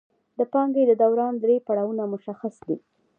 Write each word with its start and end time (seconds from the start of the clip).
د 0.37 0.39
پانګې 0.51 0.83
د 0.87 0.91
دوران 1.01 1.33
درې 1.43 1.55
پړاوونه 1.67 2.03
مشخص 2.13 2.55
دي 2.67 2.77